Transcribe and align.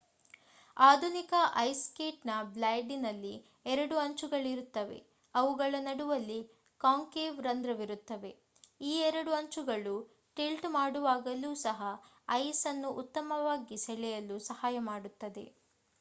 ಆಧುನಿಕ 0.77 1.33
ice 1.57 1.83
skate 1.85 2.21
ನ 2.25 2.35
ಬ್ಲೇಡಿನಲ್ಲಿ 2.53 3.33
ಎರಡು 3.65 3.97
ಅಂಚುಗಳಿರುತ್ತವೆ 3.97 4.99
ಅವುಗಳ 5.35 5.75
ನಡುವಲ್ಲಿ 5.79 6.39
ಕಾಂಕೇವ್ 6.81 7.39
ರಂದ್ರವಿರುತ್ತದೆ 7.41 8.31
ಈ 8.81 8.93
ಎರಡು 9.01 9.31
ಅಂಚುಗಳು 9.31 9.95
ಟಿಲ್ಟ್ 10.37 10.67
ಮಾಡುವಾಗಲೂ 10.69 11.55
ಸಹ 11.55 11.79
ಐಸ್ 12.37 12.65
ಅನ್ನು 12.67 12.91
ಉತ್ತಮವಾಗಿ 12.93 13.77
ಸೆಳೆಯಲು 13.77 14.39
ಸಹಾಯ 14.39 14.79
ಮಾಡುತ್ತದೆ 14.79 15.45